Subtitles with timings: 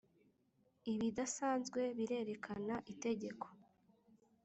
[0.91, 3.47] ibidasanzwe birerekana itegeko.